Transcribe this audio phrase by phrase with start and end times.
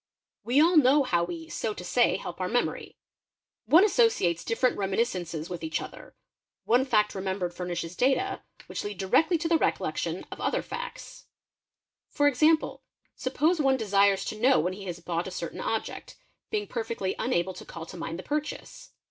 [0.43, 2.97] We all know how we, so to say, helpour memory.
[3.67, 6.15] One associates different reminiscences with each other,
[6.65, 10.85] one fact remembered furnishes data which lead directly to the recollection of other facts®?
[10.93, 10.93] &©,_
[12.09, 12.81] For example,
[13.15, 16.15] suppose one desires to know when he has bought a certain_ object,
[16.49, 18.93] being perfectly unable to call to mind the purchase.